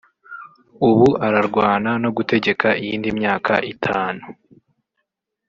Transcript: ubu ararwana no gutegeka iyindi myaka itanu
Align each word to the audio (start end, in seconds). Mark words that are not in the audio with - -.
ubu 0.89 1.07
ararwana 1.27 1.91
no 2.03 2.09
gutegeka 2.17 2.67
iyindi 2.81 3.09
myaka 3.19 3.53
itanu 3.73 4.23